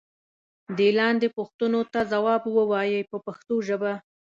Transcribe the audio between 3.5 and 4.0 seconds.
ژبه.